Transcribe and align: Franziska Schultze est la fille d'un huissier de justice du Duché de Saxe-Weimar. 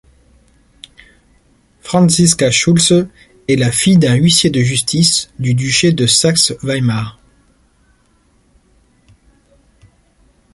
Franziska 1.81 2.49
Schultze 2.51 3.05
est 3.47 3.55
la 3.55 3.71
fille 3.71 3.99
d'un 3.99 4.15
huissier 4.15 4.49
de 4.49 4.59
justice 4.59 5.29
du 5.37 5.53
Duché 5.53 5.91
de 5.91 6.07
Saxe-Weimar. 6.07 7.19